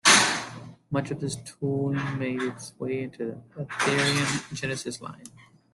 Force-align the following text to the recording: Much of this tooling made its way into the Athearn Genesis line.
Much 0.89 1.11
of 1.11 1.19
this 1.19 1.35
tooling 1.35 2.17
made 2.17 2.41
its 2.41 2.73
way 2.79 3.03
into 3.03 3.39
the 3.55 3.63
Athearn 3.65 4.51
Genesis 4.51 4.99
line. 4.99 5.25